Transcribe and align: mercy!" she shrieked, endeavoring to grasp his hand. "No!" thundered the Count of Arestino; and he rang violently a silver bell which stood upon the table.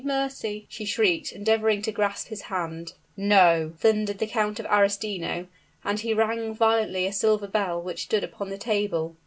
mercy!" 0.03 0.65
she 0.67 0.83
shrieked, 0.83 1.31
endeavoring 1.31 1.79
to 1.79 1.91
grasp 1.91 2.29
his 2.29 2.41
hand. 2.49 2.93
"No!" 3.15 3.71
thundered 3.77 4.17
the 4.17 4.25
Count 4.25 4.59
of 4.59 4.65
Arestino; 4.65 5.45
and 5.83 5.99
he 5.99 6.11
rang 6.11 6.55
violently 6.55 7.05
a 7.05 7.13
silver 7.13 7.47
bell 7.47 7.79
which 7.79 8.05
stood 8.05 8.23
upon 8.23 8.49
the 8.49 8.57
table. 8.57 9.15